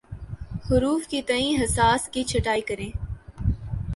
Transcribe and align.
حروف 0.69 1.05
کے 1.07 1.21
تئیں 1.21 1.63
حساس 1.63 2.07
کی 2.07 2.23
چھٹائی 2.23 2.61
کریں 2.61 2.89